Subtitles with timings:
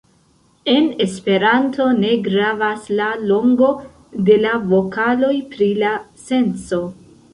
[0.71, 3.69] En Esperanto ne gravas la longo
[4.31, 5.93] de la vokaloj pri la
[6.25, 6.83] senco.